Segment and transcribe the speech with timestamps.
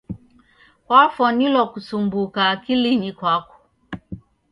[0.85, 3.57] Kwafwanilwa kusumbuka akilinyi kwako.